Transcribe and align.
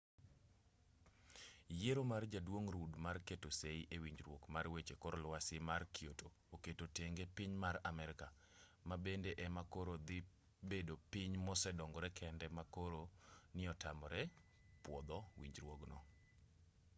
yiero 1.81 2.03
mar 2.11 2.23
jaduong' 2.33 2.69
rudd 2.75 2.93
mar 3.05 3.17
keto 3.27 3.49
sei 3.61 3.79
e 3.95 3.97
winjruok 4.03 4.43
mar 4.55 4.65
weche 4.73 4.95
kor 5.01 5.15
lwasi 5.23 5.57
mar 5.69 5.81
kyoto 5.95 6.27
oketo 6.55 6.85
tenge 6.97 7.25
piny 7.37 7.53
mar 7.63 7.75
amerka 7.91 8.27
ma 8.87 8.95
bende 9.05 9.31
ema 9.45 9.63
koro 9.73 9.93
dhi 10.07 10.19
bedo 10.69 10.93
piny 11.11 11.33
mosedongore 11.45 12.09
kende 12.19 12.45
ma 12.55 12.63
koro 12.75 13.03
ni 13.55 13.63
otamore 13.73 14.21
pwodho 14.83 15.19
winjruogno 15.39 15.97